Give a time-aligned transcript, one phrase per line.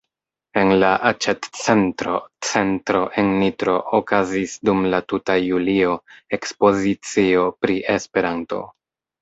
[0.59, 2.15] En la aĉetcentro
[2.51, 5.95] "Centro" en Nitro okazis dum la tuta julio
[6.39, 8.67] ekspozicio pri Esperanto.